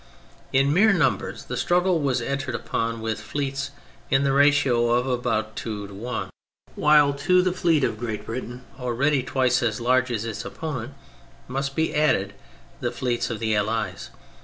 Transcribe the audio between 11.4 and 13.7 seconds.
must be added the fleets of the